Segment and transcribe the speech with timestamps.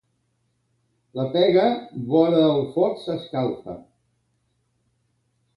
[1.19, 1.67] La pega
[2.15, 3.79] vora el foc s'escalfa.